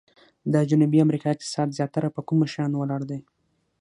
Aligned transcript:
د 0.53 0.55
جنوبي 0.69 0.99
امریکا 1.05 1.27
اقتصاد 1.31 1.69
زیاتره 1.77 2.07
په 2.15 2.21
کومو 2.27 2.45
شیانو 2.53 2.79
ولاړ 2.81 3.01
دی؟ 3.09 3.19